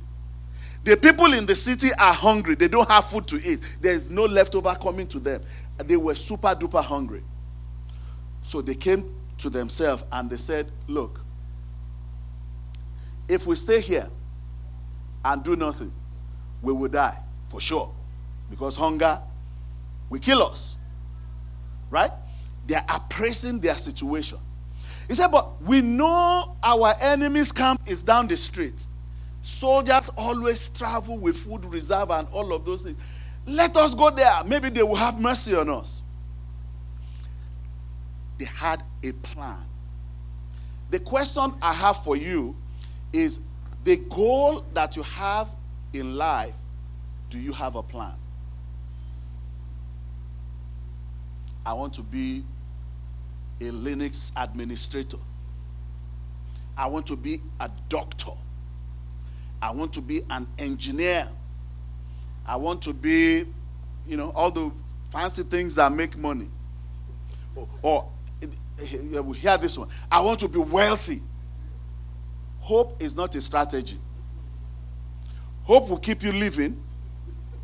The 0.85 0.97
people 0.97 1.33
in 1.35 1.45
the 1.45 1.55
city 1.55 1.89
are 1.99 2.13
hungry. 2.15 2.55
They 2.55 2.69
don't 2.69 2.89
have 2.89 3.07
food 3.07 3.27
to 3.29 3.37
eat. 3.37 3.61
There 3.81 3.93
is 3.93 4.11
no 4.11 4.25
leftover 4.25 4.75
coming 4.81 5.07
to 5.09 5.19
them. 5.19 5.43
They 5.79 5.97
were 5.97 6.15
super 6.15 6.49
duper 6.49 6.83
hungry. 6.83 7.23
So 8.49 8.63
they 8.63 8.75
came 8.75 9.15
to 9.37 9.51
themselves 9.51 10.05
and 10.11 10.31
they 10.31 10.39
said, 10.39 10.73
Look, 10.87 11.21
if 13.29 13.47
we 13.47 13.55
stay 13.57 13.79
here 13.83 14.09
and 15.23 15.43
do 15.45 15.55
nothing, 15.55 15.93
we 16.63 16.73
will 16.73 16.89
die 16.89 17.19
for 17.49 17.61
sure. 17.61 17.95
Because 18.49 18.75
hunger 18.75 19.21
will 20.09 20.19
kill 20.19 20.43
us. 20.43 20.77
Right? 21.91 22.11
They 22.67 22.77
are 22.77 22.85
appraising 22.89 23.61
their 23.61 23.75
situation. 23.75 24.39
He 25.09 25.15
said, 25.15 25.29
But 25.29 25.61
we 25.61 25.83
know 25.83 26.57
our 26.63 26.95
enemy's 27.03 27.53
camp 27.53 27.83
is 27.87 28.03
down 28.03 28.29
the 28.29 28.37
street. 28.39 28.87
Soldiers 29.43 30.11
always 30.17 30.71
travel 30.71 31.19
with 31.19 31.37
food 31.37 31.67
reserve 31.67 32.11
and 32.11 32.27
all 32.33 32.55
of 32.55 32.65
those 32.65 32.81
things. 32.81 32.97
Let 33.45 33.77
us 33.77 33.95
go 33.95 34.09
there. 34.09 34.43
Maybe 34.47 34.71
they 34.71 34.83
will 34.83 34.97
have 34.97 35.21
mercy 35.21 35.55
on 35.55 35.69
us. 35.69 36.01
They 38.39 38.45
had 38.47 38.83
a 39.03 39.13
plan. 39.13 39.59
The 40.91 41.01
question 41.01 41.53
I 41.61 41.73
have 41.73 42.03
for 42.03 42.17
you 42.17 42.57
is 43.13 43.41
the 43.85 43.97
goal 43.97 44.65
that 44.75 44.97
you 44.97 45.03
have 45.03 45.49
in 45.93 46.17
life, 46.17 46.57
do 47.31 47.39
you 47.39 47.53
have 47.53 47.77
a 47.77 47.83
plan? 47.83 48.15
I 51.67 51.73
want 51.75 51.93
to 51.95 52.03
be 52.03 52.45
a 53.61 53.65
Linux 53.65 54.33
administrator. 54.37 55.19
I 56.77 56.87
want 56.87 57.07
to 57.09 57.17
be 57.17 57.41
a 57.61 57.71
doctor. 57.89 58.33
I 59.61 59.73
want 59.73 59.93
to 59.95 60.01
be 60.01 60.21
an 60.31 60.47
engineer. 60.59 61.29
I 62.47 62.57
want 62.57 62.81
to 62.83 62.95
be, 62.95 63.45
you 64.07 64.17
know, 64.17 64.31
all 64.35 64.51
the 64.51 64.71
fancy 65.11 65.43
things 65.43 65.75
that 65.75 65.93
make 65.93 66.17
money. 66.17 66.49
Or, 67.83 68.09
Eh, 68.81 69.17
eh, 69.17 69.21
we 69.21 69.37
hear 69.37 69.57
this 69.59 69.77
one. 69.77 69.89
I 70.11 70.21
want 70.21 70.41
to 70.41 70.49
be 70.49 70.59
wealthy. 70.59 71.21
Hope 72.61 73.03
is 73.03 73.17
not 73.17 73.35
a 73.35 73.41
strategy. 73.41 73.99
Hope 75.65 75.89
will 75.89 75.99
keep 75.99 76.23
you 76.23 76.33
living, 76.33 76.81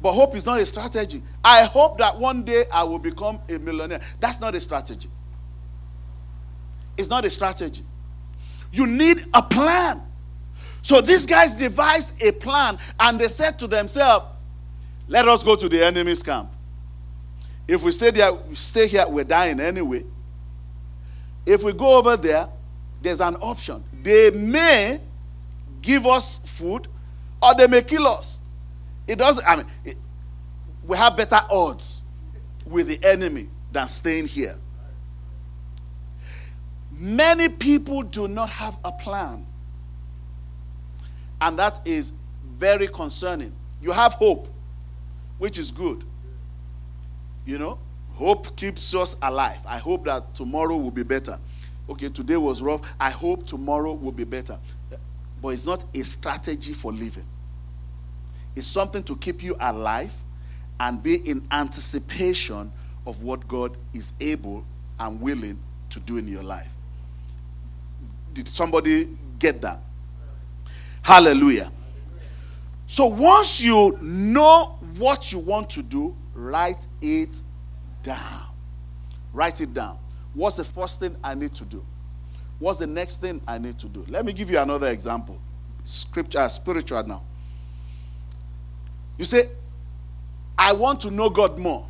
but 0.03 0.13
hope 0.13 0.35
is 0.35 0.45
not 0.45 0.61
a 0.61 0.67
strategy. 0.67 1.23
I 1.43 1.65
hope 1.65 1.99
that 1.99 2.19
one 2.19 2.43
day 2.43 2.65
I 2.73 2.85
will 2.85 2.99
become 2.99 3.39
a 3.49 3.59
millionaire. 3.59 4.01
That's 4.21 4.41
not 4.41 4.55
a 4.55 4.61
strategy. 4.61 5.09
It's 6.97 7.09
not 7.09 7.25
a 7.25 7.31
strategy. 7.31 7.83
You 8.73 8.87
need 8.87 9.19
a 9.33 9.43
plan. 9.43 10.03
So 10.83 11.01
these 11.01 11.25
guys 11.27 11.57
devised 11.57 12.23
a 12.23 12.33
plan 12.33 12.79
and 13.01 13.19
they 13.19 13.29
said 13.29 13.59
to 13.61 13.67
themselves, 13.67 14.27
let 15.09 15.27
us 15.29 15.43
go 15.43 15.57
to 15.57 15.69
the 15.69 15.83
enemy's 15.85 16.23
camp. 16.23 16.51
If 17.67 17.83
we 17.85 17.93
stay 17.93 18.11
there, 18.11 18.33
we 18.33 18.55
stay 18.55 18.87
here, 18.87 19.07
we're 19.09 19.25
dying 19.25 19.61
anyway. 19.61 20.05
If 21.47 21.63
we 21.63 21.73
go 21.73 21.97
over 21.97 22.17
there, 22.17 22.49
there's 23.03 23.21
an 23.21 23.37
option. 23.37 23.85
They 24.03 24.31
may 24.31 25.01
give 25.83 26.07
us 26.07 26.59
food 26.59 26.89
or 27.43 27.55
they 27.55 27.67
may 27.67 27.83
kill 27.83 28.07
us. 28.07 28.41
It 29.07 29.17
doesn't, 29.17 29.47
I 29.47 29.57
mean, 29.57 29.67
it, 29.85 29.97
we 30.87 30.97
have 30.97 31.17
better 31.17 31.41
odds 31.51 32.03
with 32.67 32.89
the 32.89 32.99
enemy 33.07 33.49
than 33.73 33.89
staying 33.89 34.27
here. 34.27 34.57
Many 36.93 37.49
people 37.49 38.03
do 38.03 38.29
not 38.29 38.49
have 38.51 38.79
a 38.85 38.93
plan. 38.93 39.45
And 41.41 41.59
that 41.59 41.81
is 41.87 42.13
very 42.47 42.87
concerning. 42.87 43.53
You 43.83 43.93
have 43.93 44.15
hope, 44.15 44.49
which 45.39 45.59
is 45.59 45.71
good. 45.71 46.05
You 47.45 47.59
know, 47.59 47.79
hope 48.15 48.57
keeps 48.57 48.95
us 48.95 49.17
alive. 49.23 49.61
I 49.69 49.79
hope 49.79 50.05
that 50.05 50.35
tomorrow 50.35 50.77
will 50.77 50.91
be 50.91 51.03
better. 51.03 51.39
Okay, 51.89 52.09
today 52.09 52.37
was 52.37 52.63
rough. 52.63 52.81
I 52.99 53.11
hope 53.11 53.47
tomorrow 53.47 53.93
will 53.93 54.13
be 54.13 54.25
better. 54.25 54.59
But 55.43 55.49
it's 55.49 55.67
not 55.67 55.85
a 55.95 56.01
strategy 56.01 56.73
for 56.73 56.93
living, 56.93 57.27
it's 58.57 58.67
something 58.67 59.03
to 59.05 59.17
keep 59.17 59.43
you 59.43 59.57
alive 59.61 60.15
and 60.81 61.03
be 61.03 61.17
in 61.29 61.47
anticipation 61.51 62.73
of 63.07 63.23
what 63.23 63.47
God 63.47 63.77
is 63.93 64.13
able 64.21 64.65
and 64.99 65.21
willing 65.21 65.59
to 65.91 66.01
do 66.01 66.17
in 66.17 66.27
your 66.27 66.43
life. 66.43 66.73
Did 68.33 68.49
somebody 68.49 69.09
get 69.39 69.61
that? 69.61 69.79
Hallelujah. 71.03 71.71
So 72.87 73.07
once 73.07 73.63
you 73.63 73.97
know 74.01 74.79
what 74.99 75.33
you 75.33 75.39
want 75.39 75.69
to 75.71 75.83
do, 75.83 76.17
write 76.35 76.87
it 77.03 77.43
down. 78.05 78.47
Write 79.33 79.61
it 79.61 79.75
down. 79.75 79.99
What's 80.35 80.57
the 80.57 80.65
first 80.65 81.01
thing 81.01 81.17
I 81.25 81.35
need 81.35 81.55
to 81.57 81.65
do? 81.65 81.85
What's 82.61 82.79
the 82.79 82.87
next 82.87 83.21
thing 83.21 83.41
I 83.49 83.59
need 83.59 83.79
to 83.81 83.89
do? 83.89 84.05
Let 84.09 84.25
me 84.25 84.33
give 84.33 84.49
you 84.49 84.59
another 84.59 84.89
example. 84.89 85.41
Scripture, 85.85 86.39
uh, 86.39 86.49
spiritual 86.49 87.03
now. 87.05 87.25
You 89.19 89.25
say, 89.25 89.49
I 90.57 90.73
want 90.73 91.01
to 91.01 91.11
know 91.11 91.29
God 91.31 91.59
more. 91.59 91.89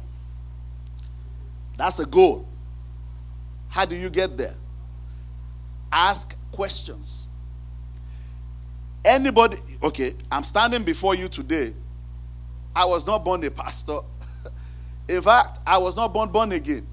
That's 1.77 1.99
a 1.99 2.07
goal. 2.07 2.49
How 3.69 3.85
do 3.85 3.97
you 3.97 4.09
get 4.09 4.37
there? 4.37 4.55
Ask 5.93 6.37
questions. 6.51 7.29
Anybody, 9.05 9.59
okay, 9.83 10.15
I'm 10.31 10.45
standing 10.45 10.83
before 10.83 11.15
you 11.15 11.29
today. 11.29 11.75
I 12.75 12.85
was 12.87 13.07
not 13.07 13.25
born 13.25 13.45
a 13.45 13.51
pastor. 13.51 14.01
In 15.09 15.21
fact, 15.23 15.59
I 15.67 15.79
was 15.79 15.97
not 15.97 16.13
born 16.13 16.31
born 16.31 16.53
again. 16.53 16.87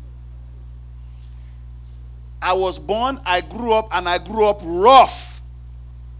I 2.42 2.54
was 2.54 2.80
born, 2.80 3.20
I 3.26 3.42
grew 3.42 3.74
up, 3.74 3.90
and 3.96 4.10
I 4.10 4.18
grew 4.18 4.46
up 4.46 4.62
rough. 4.64 5.42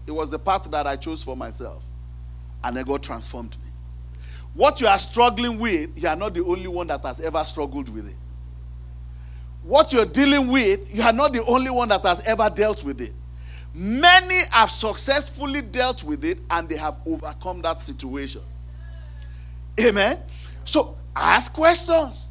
It 0.06 0.12
was 0.12 0.30
the 0.30 0.38
path 0.38 0.70
that 0.70 0.86
I 0.86 0.96
chose 0.96 1.22
for 1.22 1.36
myself. 1.36 1.82
And 2.62 2.76
then 2.76 2.84
God 2.84 3.02
transformed 3.02 3.56
me. 3.62 3.70
What 4.54 4.80
you 4.80 4.86
are 4.86 4.98
struggling 4.98 5.58
with, 5.58 5.90
you 6.00 6.08
are 6.08 6.16
not 6.16 6.34
the 6.34 6.44
only 6.44 6.68
one 6.68 6.86
that 6.88 7.02
has 7.04 7.20
ever 7.20 7.42
struggled 7.42 7.88
with 7.88 8.08
it. 8.08 8.16
What 9.62 9.92
you're 9.92 10.04
dealing 10.06 10.48
with, 10.48 10.94
you 10.94 11.02
are 11.02 11.12
not 11.12 11.32
the 11.32 11.44
only 11.44 11.70
one 11.70 11.88
that 11.88 12.02
has 12.02 12.20
ever 12.20 12.50
dealt 12.50 12.84
with 12.84 13.00
it. 13.00 13.12
Many 13.74 14.40
have 14.50 14.70
successfully 14.70 15.62
dealt 15.62 16.04
with 16.04 16.24
it 16.24 16.38
and 16.50 16.68
they 16.68 16.76
have 16.76 16.98
overcome 17.06 17.62
that 17.62 17.80
situation. 17.80 18.42
Amen. 19.80 20.18
So 20.64 20.96
ask 21.14 21.52
questions. 21.52 22.30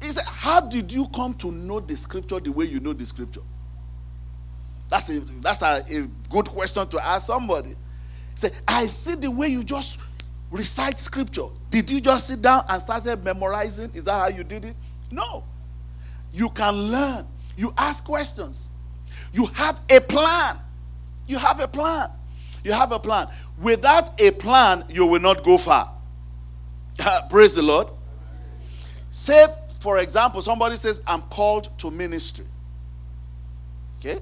He 0.00 0.08
said, 0.08 0.24
How 0.26 0.60
did 0.60 0.92
you 0.92 1.06
come 1.14 1.34
to 1.34 1.52
know 1.52 1.80
the 1.80 1.96
scripture 1.96 2.40
the 2.40 2.50
way 2.52 2.64
you 2.66 2.80
know 2.80 2.92
the 2.92 3.06
scripture? 3.06 3.42
That's 4.88 5.10
a 5.10 5.20
that's 5.20 5.62
a, 5.62 5.82
a 5.90 6.06
good 6.30 6.48
question 6.48 6.86
to 6.88 7.04
ask 7.06 7.26
somebody. 7.26 7.76
Say, 8.34 8.50
I 8.66 8.86
see 8.86 9.14
the 9.14 9.30
way 9.30 9.48
you 9.48 9.64
just 9.64 9.98
recite 10.50 10.98
scripture. 10.98 11.46
Did 11.70 11.90
you 11.90 12.00
just 12.00 12.28
sit 12.28 12.42
down 12.42 12.64
and 12.68 12.80
started 12.82 13.24
memorizing? 13.24 13.90
Is 13.94 14.04
that 14.04 14.12
how 14.12 14.28
you 14.28 14.44
did 14.44 14.64
it? 14.64 14.76
No. 15.10 15.44
You 16.32 16.50
can 16.50 16.74
learn. 16.74 17.26
You 17.56 17.72
ask 17.76 18.04
questions. 18.04 18.68
You 19.32 19.46
have 19.54 19.80
a 19.90 20.00
plan. 20.00 20.56
you 21.26 21.38
have 21.38 21.60
a 21.60 21.68
plan. 21.68 22.10
You 22.64 22.72
have 22.72 22.92
a 22.92 22.98
plan. 22.98 23.28
Without 23.60 24.20
a 24.20 24.30
plan, 24.30 24.84
you 24.88 25.06
will 25.06 25.20
not 25.20 25.42
go 25.42 25.58
far. 25.58 25.94
Praise 27.30 27.54
the 27.54 27.62
Lord. 27.62 27.88
Say, 29.12 29.44
for 29.80 29.98
example, 29.98 30.40
somebody 30.40 30.74
says, 30.76 31.02
I'm 31.06 31.20
called 31.22 31.68
to 31.78 31.90
ministry. 31.90 32.46
Okay? 33.98 34.18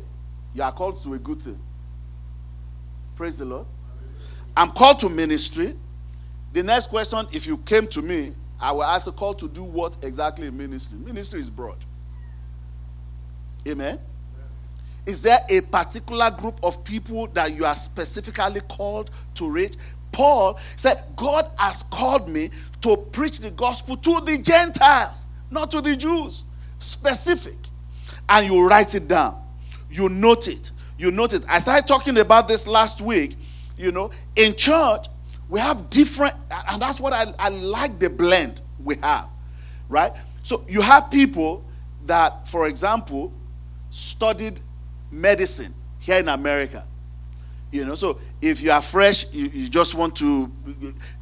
You 0.52 0.64
are 0.64 0.73
called 0.73 1.02
to 1.04 1.14
a 1.14 1.18
good 1.18 1.40
thing. 1.40 1.59
Praise 3.14 3.38
the 3.38 3.44
Lord. 3.44 3.66
I'm 4.56 4.73
called 4.73 4.99
to 5.00 5.09
ministry. 5.09 5.76
The 6.52 6.64
next 6.64 6.88
question, 6.88 7.25
if 7.32 7.47
you 7.47 7.56
came 7.59 7.87
to 7.87 8.02
me, 8.02 8.32
I 8.61 8.73
will 8.73 8.82
ask 8.82 9.06
a 9.06 9.12
call 9.12 9.32
to 9.35 9.49
do 9.49 9.62
what 9.62 9.97
exactly 10.02 10.49
in 10.49 10.59
ministry? 10.59 10.99
Ministry 10.99 11.38
is 11.38 11.49
broad. 11.49 11.78
Amen. 13.68 14.00
Is 15.06 15.23
there 15.23 15.38
a 15.49 15.61
particular 15.61 16.30
group 16.32 16.59
of 16.64 16.82
people 16.85 17.28
that 17.28 17.54
you 17.54 17.64
are 17.64 17.76
specifically 17.76 18.61
called 18.62 19.11
to 19.35 19.49
reach? 19.49 19.76
Paul 20.12 20.59
said, 20.76 21.02
God 21.17 21.50
has 21.59 21.83
called 21.85 22.29
me 22.29 22.50
to 22.83 22.97
preach 22.97 23.40
the 23.40 23.50
gospel 23.50 23.97
to 23.97 24.21
the 24.21 24.38
Gentiles, 24.38 25.26
not 25.50 25.71
to 25.73 25.81
the 25.81 25.97
Jews. 25.97 26.45
Specific. 26.79 27.57
And 28.29 28.47
you 28.47 28.67
write 28.67 28.95
it 28.95 29.09
down. 29.09 29.43
You 29.90 30.09
note 30.09 30.49
it. 30.49 30.71
You 30.99 31.11
note 31.11 31.35
it. 31.35 31.45
I 31.49 31.59
started 31.59 31.87
talking 31.87 32.19
about 32.19 32.49
this 32.49 32.67
last 32.67 33.00
week. 33.00 33.35
You 33.76 33.93
know, 33.93 34.11
in 34.37 34.55
church, 34.55 35.07
we 35.49 35.59
have 35.59 35.90
different, 35.90 36.35
and 36.71 36.81
that's 36.81 37.00
what 37.00 37.12
I, 37.12 37.25
I 37.38 37.49
like 37.49 37.99
the 37.99 38.09
blend 38.09 38.61
we 38.83 38.97
have, 39.02 39.29
right? 39.88 40.12
So 40.43 40.64
you 40.69 40.81
have 40.81 41.11
people 41.11 41.64
that, 42.07 42.47
for 42.47 42.69
example, 42.69 43.33
studied 43.90 44.61
medicine 45.11 45.75
here 45.99 46.19
in 46.19 46.29
America. 46.29 46.87
You 47.73 47.85
know, 47.85 47.95
so 47.95 48.19
if 48.42 48.62
you 48.62 48.70
are 48.70 48.80
fresh, 48.82 49.32
you, 49.32 49.47
you 49.52 49.68
just 49.68 49.94
want 49.94 50.16
to, 50.16 50.50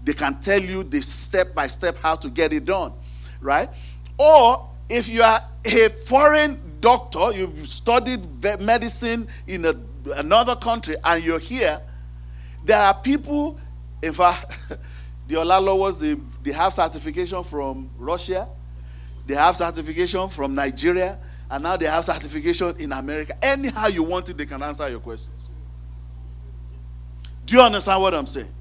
they 0.05 0.13
can 0.13 0.41
tell 0.41 0.61
you 0.61 0.85
the 0.85 1.01
step 1.03 1.55
by 1.55 1.67
step 1.67 1.97
how 1.97 2.15
to 2.17 2.31
get 2.31 2.53
it 2.53 2.65
done, 2.65 2.93
right? 3.41 3.69
Or 4.19 4.69
if 4.89 5.09
you 5.09 5.23
are 5.23 5.41
a 5.65 5.89
foreign 5.89 6.61
doctor, 6.81 7.33
you've 7.33 7.67
studied 7.67 8.27
medicine 8.61 9.29
in 9.47 9.65
a, 9.65 9.75
another 10.17 10.55
country, 10.57 10.97
and 11.05 11.25
you're 11.25 11.39
here, 11.39 11.81
there 12.65 12.81
are 12.81 12.95
people, 12.95 13.59
in 14.03 14.13
fact, 14.13 14.69
the 15.29 15.35
Olalowas, 15.35 15.99
they, 16.01 16.15
they 16.43 16.53
have 16.53 16.73
certification 16.73 17.43
from 17.43 17.91
Russia, 17.99 18.49
they 19.27 19.35
have 19.35 19.57
certification 19.57 20.29
from 20.29 20.55
Nigeria, 20.55 21.19
and 21.51 21.63
now 21.63 21.77
they 21.77 21.87
have 21.87 22.05
certification 22.05 22.75
in 22.79 22.93
America. 22.93 23.35
Anyhow 23.43 23.89
you 23.89 24.03
want 24.03 24.29
it, 24.31 24.37
they 24.37 24.47
can 24.47 24.63
answer 24.63 24.89
your 24.89 25.01
questions. 25.01 25.51
Do 27.49 27.57
you 27.57 27.63
understand 27.63 28.03
what 28.03 28.13
I'm 28.13 28.27
saying? 28.27 28.53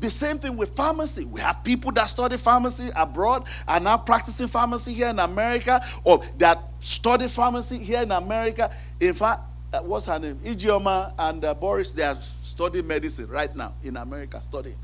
The 0.00 0.08
same 0.08 0.38
thing 0.38 0.56
with 0.56 0.74
pharmacy. 0.74 1.26
We 1.26 1.38
have 1.42 1.62
people 1.62 1.92
that 1.92 2.06
study 2.06 2.38
pharmacy 2.38 2.88
abroad 2.96 3.44
and 3.68 3.84
now 3.84 3.98
practicing 3.98 4.48
pharmacy 4.48 4.94
here 4.94 5.08
in 5.08 5.18
America, 5.18 5.82
or 6.02 6.22
that 6.38 6.58
study 6.80 7.28
pharmacy 7.28 7.76
here 7.76 8.02
in 8.02 8.10
America. 8.10 8.74
In 8.98 9.12
fact, 9.12 9.42
uh, 9.70 9.80
what's 9.80 10.06
her 10.06 10.18
name? 10.18 10.36
Ijeoma 10.36 11.12
and 11.18 11.44
uh, 11.44 11.52
Boris, 11.52 11.92
they 11.92 12.04
are 12.04 12.14
studying 12.14 12.86
medicine 12.86 13.28
right 13.28 13.54
now 13.54 13.74
in 13.84 13.98
America, 13.98 14.40
studying. 14.40 14.78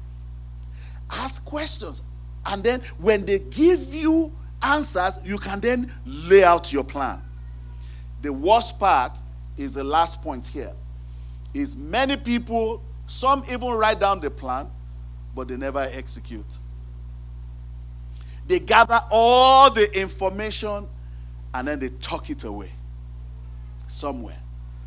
Ask 1.10 1.42
questions. 1.46 2.02
And 2.44 2.62
then 2.62 2.82
when 2.98 3.24
they 3.24 3.38
give 3.38 3.94
you 3.94 4.30
answers, 4.62 5.20
you 5.24 5.38
can 5.38 5.60
then 5.60 5.90
lay 6.04 6.44
out 6.44 6.70
your 6.70 6.84
plan. 6.84 7.22
The 8.20 8.30
worst 8.30 8.78
part 8.78 9.18
is 9.56 9.72
the 9.72 9.84
last 9.84 10.22
point 10.22 10.46
here. 10.46 10.74
Is 11.54 11.76
many 11.76 12.18
people, 12.18 12.82
some 13.08 13.42
even 13.50 13.70
write 13.70 13.98
down 13.98 14.20
the 14.20 14.30
plan, 14.30 14.70
but 15.34 15.48
they 15.48 15.56
never 15.56 15.80
execute. 15.80 16.44
They 18.46 18.60
gather 18.60 19.00
all 19.10 19.70
the 19.70 19.90
information 19.98 20.86
and 21.54 21.66
then 21.66 21.80
they 21.80 21.88
tuck 22.00 22.28
it 22.30 22.44
away 22.44 22.70
somewhere 23.86 24.38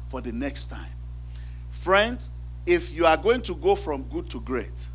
for 0.08 0.22
the 0.22 0.32
next 0.32 0.68
time. 0.68 0.92
Friends, 1.72 2.30
if 2.68 2.96
you 2.96 3.08
are 3.08 3.18
going 3.18 3.42
to 3.42 3.56
go 3.56 3.76
from 3.76 4.04
good 4.04 4.30
to 4.30 4.40
great, 4.42 4.88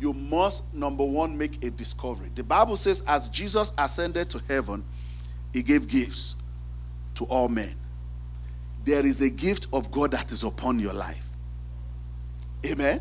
you 0.00 0.14
must, 0.14 0.72
number 0.72 1.04
one, 1.04 1.36
make 1.36 1.62
a 1.62 1.70
discovery. 1.70 2.30
The 2.34 2.42
Bible 2.42 2.76
says, 2.76 3.04
as 3.06 3.28
Jesus 3.28 3.72
ascended 3.76 4.30
to 4.30 4.40
heaven, 4.48 4.84
he 5.52 5.62
gave 5.62 5.86
gifts 5.86 6.34
to 7.16 7.24
all 7.26 7.50
men. 7.50 7.74
There 8.84 9.04
is 9.04 9.20
a 9.20 9.28
gift 9.28 9.66
of 9.72 9.90
God 9.90 10.12
that 10.12 10.32
is 10.32 10.44
upon 10.44 10.80
your 10.80 10.94
life. 10.94 11.31
Amen. 12.66 13.00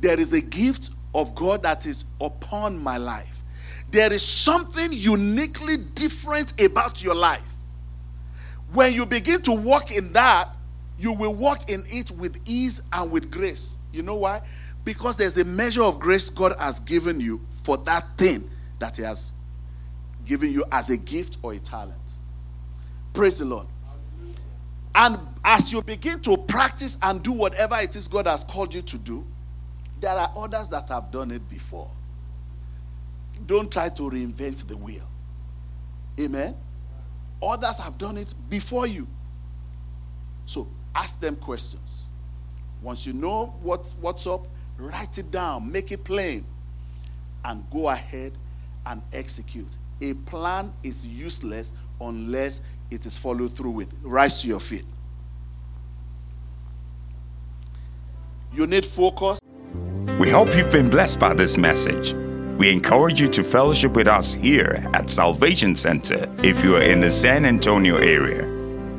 There 0.00 0.18
is 0.18 0.32
a 0.32 0.40
gift 0.40 0.90
of 1.14 1.34
God 1.34 1.62
that 1.62 1.86
is 1.86 2.04
upon 2.20 2.78
my 2.82 2.96
life. 2.96 3.42
There 3.90 4.12
is 4.12 4.22
something 4.22 4.88
uniquely 4.92 5.76
different 5.94 6.60
about 6.60 7.02
your 7.02 7.14
life. 7.14 7.46
When 8.72 8.92
you 8.92 9.04
begin 9.04 9.42
to 9.42 9.52
walk 9.52 9.90
in 9.90 10.12
that, 10.12 10.48
you 10.98 11.12
will 11.12 11.34
walk 11.34 11.68
in 11.70 11.82
it 11.88 12.10
with 12.12 12.38
ease 12.46 12.82
and 12.92 13.10
with 13.10 13.30
grace. 13.30 13.78
You 13.92 14.02
know 14.02 14.16
why? 14.16 14.42
Because 14.84 15.16
there's 15.16 15.36
a 15.38 15.44
measure 15.44 15.82
of 15.82 15.98
grace 15.98 16.30
God 16.30 16.54
has 16.58 16.78
given 16.78 17.20
you 17.20 17.40
for 17.64 17.76
that 17.78 18.04
thing 18.16 18.48
that 18.78 18.96
He 18.96 19.02
has 19.02 19.32
given 20.24 20.52
you 20.52 20.64
as 20.70 20.90
a 20.90 20.96
gift 20.96 21.38
or 21.42 21.52
a 21.54 21.58
talent. 21.58 21.98
Praise 23.12 23.38
the 23.38 23.44
Lord. 23.44 23.66
And 24.94 25.18
as 25.44 25.72
you 25.72 25.82
begin 25.82 26.20
to 26.20 26.36
practice 26.36 26.98
and 27.02 27.22
do 27.22 27.32
whatever 27.32 27.76
it 27.80 27.94
is 27.96 28.08
God 28.08 28.26
has 28.26 28.44
called 28.44 28.74
you 28.74 28.82
to 28.82 28.98
do, 28.98 29.24
there 30.00 30.16
are 30.16 30.32
others 30.36 30.68
that 30.70 30.88
have 30.88 31.10
done 31.10 31.30
it 31.30 31.48
before. 31.48 31.90
Don't 33.46 33.70
try 33.70 33.88
to 33.90 34.02
reinvent 34.02 34.66
the 34.66 34.76
wheel. 34.76 35.08
Amen. 36.18 36.54
Others 37.42 37.78
have 37.78 37.96
done 37.98 38.18
it 38.18 38.34
before 38.48 38.86
you. 38.86 39.06
So 40.46 40.68
ask 40.94 41.20
them 41.20 41.36
questions. 41.36 42.08
Once 42.82 43.06
you 43.06 43.12
know 43.12 43.54
what, 43.62 43.92
what's 44.00 44.26
up, 44.26 44.46
write 44.78 45.18
it 45.18 45.30
down, 45.30 45.70
make 45.70 45.92
it 45.92 46.04
plain, 46.04 46.44
and 47.44 47.64
go 47.70 47.88
ahead 47.88 48.32
and 48.86 49.02
execute. 49.12 49.76
A 50.02 50.14
plan 50.14 50.72
is 50.82 51.06
useless 51.06 51.72
unless 52.00 52.62
it 52.90 53.06
is 53.06 53.16
followed 53.18 53.52
through 53.52 53.70
with. 53.70 53.94
Rise 54.02 54.42
to 54.42 54.48
your 54.48 54.60
feet. 54.60 54.84
You 58.52 58.66
need 58.66 58.84
focus. 58.84 59.38
We 60.18 60.28
hope 60.28 60.56
you've 60.56 60.72
been 60.72 60.90
blessed 60.90 61.20
by 61.20 61.34
this 61.34 61.56
message. 61.56 62.14
We 62.58 62.68
encourage 62.70 63.20
you 63.20 63.28
to 63.28 63.42
fellowship 63.42 63.92
with 63.92 64.06
us 64.06 64.34
here 64.34 64.86
at 64.92 65.08
Salvation 65.08 65.74
Center 65.76 66.28
if 66.42 66.62
you 66.62 66.76
are 66.76 66.82
in 66.82 67.00
the 67.00 67.10
San 67.10 67.46
Antonio 67.46 67.96
area. 67.96 68.42